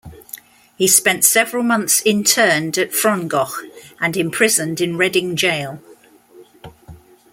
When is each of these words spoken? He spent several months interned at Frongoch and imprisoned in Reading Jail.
He 0.79 0.87
spent 0.87 1.23
several 1.23 1.61
months 1.61 2.01
interned 2.03 2.79
at 2.79 2.91
Frongoch 2.91 3.53
and 3.99 4.17
imprisoned 4.17 4.81
in 4.81 4.97
Reading 4.97 5.35
Jail. 5.35 5.79